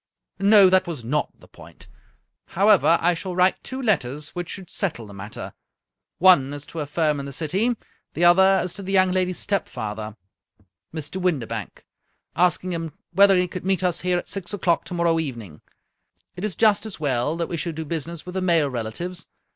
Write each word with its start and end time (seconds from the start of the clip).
"No, 0.39 0.67
that 0.67 0.87
was 0.87 1.03
not 1.03 1.29
the 1.39 1.47
point. 1.47 1.87
However, 2.57 2.97
I 2.99 3.13
shall 3.13 3.35
write 3.35 3.63
two 3.63 3.79
letters 3.79 4.29
which 4.29 4.49
should 4.49 4.67
settle 4.67 5.05
the 5.05 5.13
matter. 5.13 5.53
One 6.17 6.53
is 6.55 6.65
to 6.65 6.79
a 6.79 6.87
firm 6.87 7.19
in 7.19 7.27
the 7.27 7.31
City, 7.31 7.75
the 8.15 8.25
other 8.25 8.59
is 8.63 8.73
to 8.73 8.81
the 8.81 8.91
young 8.91 9.11
lady's 9.11 9.37
stepfather, 9.37 10.15
54 10.15 10.17
A. 10.17 10.17
Conan 10.17 10.69
Doyle 10.93 10.99
Mr. 11.01 11.21
Windibank, 11.23 11.85
asking 12.35 12.73
him 12.73 12.93
whether 13.11 13.37
he 13.37 13.47
could 13.47 13.63
meet 13.63 13.83
us 13.83 14.01
here 14.01 14.17
at 14.17 14.27
six 14.27 14.55
o'clock 14.55 14.85
to 14.85 14.95
morrow 14.95 15.19
evening. 15.19 15.61
It 16.35 16.43
is 16.43 16.55
just 16.55 16.87
as 16.87 16.99
well 16.99 17.37
that 17.37 17.45
we 17.47 17.55
should 17.55 17.75
do 17.75 17.85
business 17.85 18.25
with 18.25 18.33
the 18.33 18.41
male 18.41 18.71
relatives. 18.71 19.27